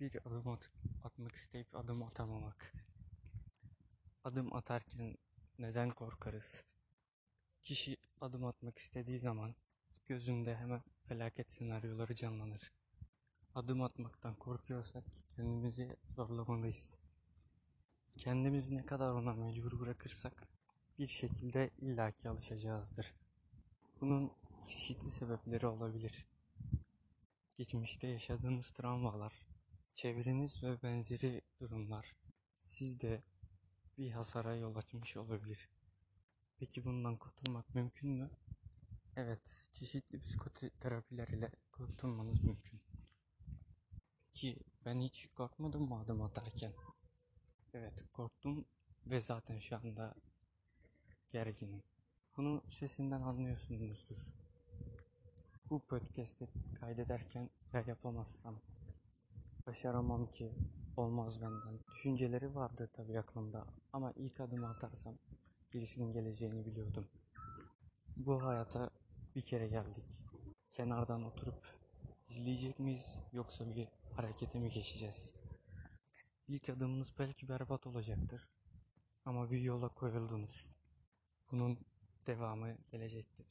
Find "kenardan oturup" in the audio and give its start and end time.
70.70-71.66